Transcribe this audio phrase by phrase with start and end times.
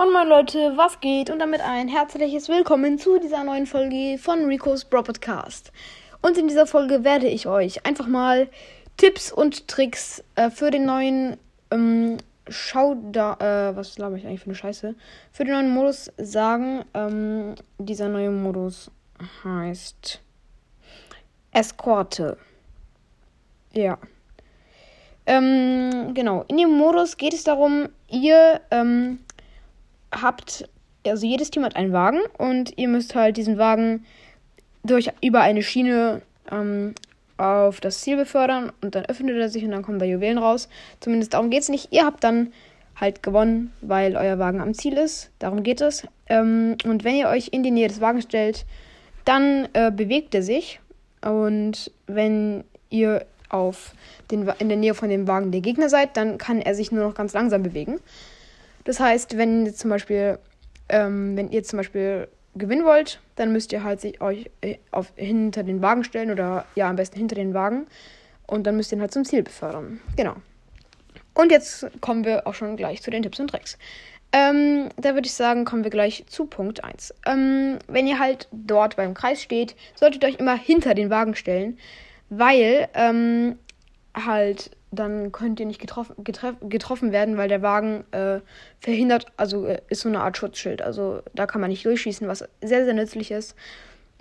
[0.00, 1.28] Moin Moin Leute, was geht?
[1.28, 5.72] Und damit ein herzliches Willkommen zu dieser neuen Folge von Rico's Bro Podcast.
[6.22, 8.48] Und in dieser Folge werde ich euch einfach mal
[8.96, 11.36] Tipps und Tricks äh, für den neuen
[11.70, 12.16] ähm,
[12.48, 14.94] Schau da, äh, was laber ich eigentlich für eine Scheiße?
[15.32, 16.82] Für den neuen Modus sagen.
[16.94, 18.90] Ähm, dieser neue Modus
[19.44, 20.22] heißt
[21.52, 22.38] Eskorte.
[23.74, 23.98] Ja.
[25.26, 26.46] Ähm, genau.
[26.48, 29.18] In dem Modus geht es darum, ihr ähm,
[30.12, 30.68] habt,
[31.06, 34.04] also jedes Team hat einen Wagen und ihr müsst halt diesen Wagen
[34.82, 36.94] durch über eine Schiene ähm,
[37.36, 40.68] auf das Ziel befördern und dann öffnet er sich und dann kommen da Juwelen raus.
[41.00, 41.88] Zumindest darum geht es nicht.
[41.92, 42.52] Ihr habt dann
[42.96, 45.30] halt gewonnen, weil euer Wagen am Ziel ist.
[45.38, 46.06] Darum geht es.
[46.28, 48.66] Ähm, und wenn ihr euch in die Nähe des Wagens stellt,
[49.24, 50.80] dann äh, bewegt er sich.
[51.22, 53.94] Und wenn ihr auf
[54.30, 57.04] den, in der Nähe von dem Wagen der Gegner seid, dann kann er sich nur
[57.04, 58.00] noch ganz langsam bewegen.
[58.84, 60.38] Das heißt, wenn ihr zum Beispiel,
[60.88, 65.12] ähm, wenn ihr zum Beispiel gewinnen wollt, dann müsst ihr halt sich euch äh, auf,
[65.16, 67.86] hinter den Wagen stellen oder ja, am besten hinter den Wagen
[68.46, 70.00] und dann müsst ihr ihn halt zum Ziel befördern.
[70.16, 70.34] Genau.
[71.34, 73.78] Und jetzt kommen wir auch schon gleich zu den Tipps und Tricks.
[74.32, 77.14] Ähm, da würde ich sagen, kommen wir gleich zu Punkt 1.
[77.26, 81.34] Ähm, wenn ihr halt dort beim Kreis steht, solltet ihr euch immer hinter den Wagen
[81.34, 81.78] stellen,
[82.28, 83.58] weil ähm,
[84.14, 86.16] halt dann könnt ihr nicht getroffen,
[86.68, 88.40] getroffen werden, weil der Wagen äh,
[88.80, 90.82] verhindert, also äh, ist so eine Art Schutzschild.
[90.82, 93.54] Also da kann man nicht durchschießen, was sehr, sehr nützlich ist,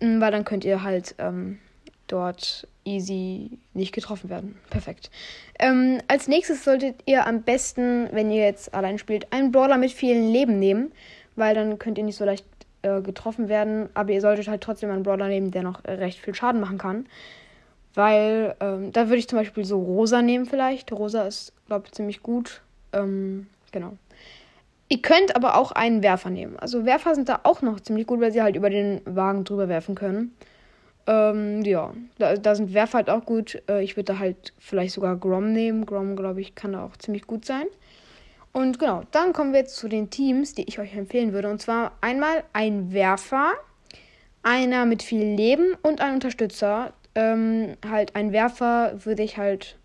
[0.00, 1.58] mm, weil dann könnt ihr halt ähm,
[2.06, 4.56] dort easy nicht getroffen werden.
[4.70, 5.10] Perfekt.
[5.58, 9.92] Ähm, als nächstes solltet ihr am besten, wenn ihr jetzt allein spielt, einen Brawler mit
[9.92, 10.92] vielen Leben nehmen,
[11.36, 12.44] weil dann könnt ihr nicht so leicht
[12.82, 16.34] äh, getroffen werden, aber ihr solltet halt trotzdem einen Brawler nehmen, der noch recht viel
[16.34, 17.06] Schaden machen kann.
[17.94, 20.92] Weil ähm, da würde ich zum Beispiel so Rosa nehmen vielleicht.
[20.92, 22.62] Rosa ist, glaube ich, ziemlich gut.
[22.92, 23.94] Ähm, genau.
[24.88, 26.58] Ihr könnt aber auch einen Werfer nehmen.
[26.58, 29.68] Also Werfer sind da auch noch ziemlich gut, weil sie halt über den Wagen drüber
[29.68, 30.34] werfen können.
[31.06, 33.62] Ähm, ja, da, da, sind Werfer halt auch gut.
[33.68, 35.84] Äh, ich würde da halt vielleicht sogar Grom nehmen.
[35.84, 37.64] Grom, glaube ich, kann da auch ziemlich gut sein.
[38.52, 41.50] Und genau, dann kommen wir jetzt zu den Teams, die ich euch empfehlen würde.
[41.50, 43.52] Und zwar einmal ein Werfer,
[44.42, 49.76] einer mit viel Leben und ein Unterstützer ähm, halt ein Werfer würde ich halt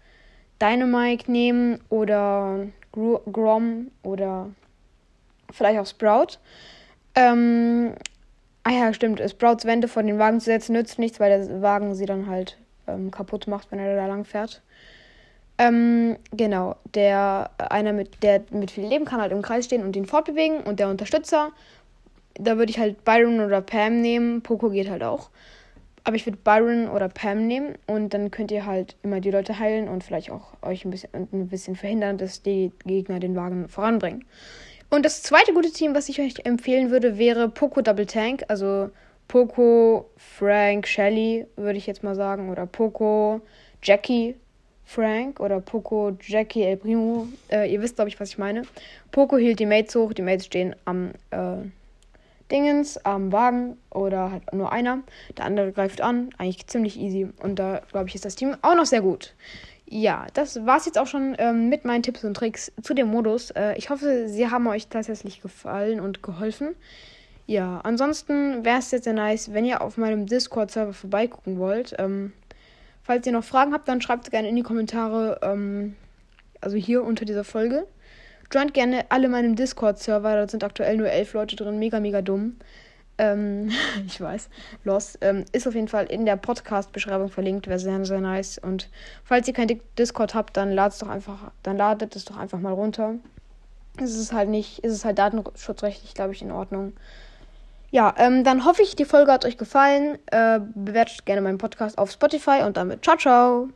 [0.61, 4.51] Dynamite nehmen oder Gr Grom oder
[5.51, 6.37] vielleicht auch Sprout.
[7.15, 7.95] Ähm,
[8.63, 9.19] ah ja, stimmt.
[9.27, 12.57] Sprouts Wände vor den Wagen zu setzen nützt nichts, weil der Wagen sie dann halt
[12.87, 14.61] ähm, kaputt macht, wenn er da lang fährt.
[15.57, 19.95] Ähm, genau, der einer mit der mit viel Leben kann halt im Kreis stehen und
[19.95, 21.51] ihn fortbewegen und der Unterstützer,
[22.35, 24.41] da würde ich halt Byron oder Pam nehmen.
[24.41, 25.29] Poco geht halt auch.
[26.05, 29.57] Aber ich würde Byron oder Pam nehmen und dann könnt ihr halt immer die Leute
[29.59, 33.69] heilen und vielleicht auch euch ein bisschen, ein bisschen verhindern, dass die Gegner den Wagen
[33.69, 34.25] voranbringen.
[34.89, 38.43] Und das zweite gute Team, was ich euch empfehlen würde, wäre Poco Double Tank.
[38.47, 38.91] Also
[39.27, 42.51] Poco, Frank, Shelly, würde ich jetzt mal sagen.
[42.51, 43.41] Oder Poco,
[43.81, 44.35] Jackie,
[44.85, 45.39] Frank.
[45.39, 47.27] Oder Poco, Jackie, El Primo.
[47.49, 48.63] Äh, ihr wisst, glaube ich, was ich meine.
[49.11, 50.13] Poco hielt die Mates hoch.
[50.13, 51.55] Die Mates stehen am äh,
[52.53, 54.99] Dingens am Wagen oder halt nur einer.
[55.37, 56.29] Der andere greift an.
[56.37, 57.27] Eigentlich ziemlich easy.
[57.41, 59.33] Und da, glaube ich, ist das Team auch noch sehr gut.
[59.85, 63.51] Ja, das war's jetzt auch schon ähm, mit meinen Tipps und Tricks zu dem Modus.
[63.51, 66.75] Äh, ich hoffe, sie haben euch tatsächlich gefallen und geholfen.
[67.45, 71.93] Ja, ansonsten wäre es jetzt sehr nice, wenn ihr auf meinem Discord-Server vorbeigucken wollt.
[71.99, 72.33] Ähm,
[73.03, 75.95] falls ihr noch Fragen habt, dann schreibt gerne in die Kommentare, ähm,
[76.61, 77.85] also hier unter dieser Folge.
[78.51, 80.35] Joint gerne alle meinem Discord-Server.
[80.35, 81.79] Da sind aktuell nur elf Leute drin.
[81.79, 82.57] Mega, mega dumm.
[83.17, 83.71] Ähm,
[84.05, 84.49] ich weiß.
[84.83, 85.17] Los.
[85.21, 87.67] Ähm, ist auf jeden Fall in der Podcast-Beschreibung verlinkt.
[87.67, 88.57] Wäre sehr, sehr nice.
[88.57, 88.89] Und
[89.23, 92.59] falls ihr kein Discord habt, dann ladet es doch einfach, dann ladet es doch einfach
[92.59, 93.15] mal runter.
[93.97, 96.93] Es ist halt nicht, ist es halt datenschutzrechtlich, glaube ich, in Ordnung.
[97.91, 100.17] Ja, ähm, dann hoffe ich, die Folge hat euch gefallen.
[100.31, 103.69] Äh, bewertet gerne meinen Podcast auf Spotify und damit ciao, ciao.